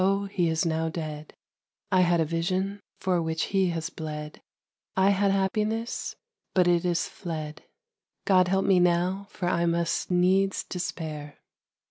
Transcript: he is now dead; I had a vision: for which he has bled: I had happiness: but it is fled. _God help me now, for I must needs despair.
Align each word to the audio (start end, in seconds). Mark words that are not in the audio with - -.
he 0.31 0.49
is 0.49 0.65
now 0.65 0.89
dead; 0.89 1.35
I 1.91 2.01
had 2.01 2.19
a 2.19 2.25
vision: 2.25 2.79
for 2.99 3.21
which 3.21 3.43
he 3.53 3.67
has 3.67 3.91
bled: 3.91 4.41
I 4.97 5.11
had 5.11 5.29
happiness: 5.29 6.15
but 6.55 6.67
it 6.67 6.83
is 6.85 7.07
fled. 7.07 7.65
_God 8.25 8.47
help 8.47 8.65
me 8.65 8.79
now, 8.79 9.27
for 9.29 9.47
I 9.47 9.67
must 9.67 10.09
needs 10.09 10.63
despair. 10.63 11.37